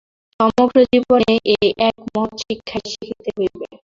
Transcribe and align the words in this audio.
সমগ্র 0.39 0.77
জীবনে 0.91 1.33
এই 1.53 1.69
এক 1.87 1.95
মহৎ 2.07 2.33
শিক্ষাই 2.41 2.85
শিখিতে 2.91 3.29
হইবে। 3.37 3.65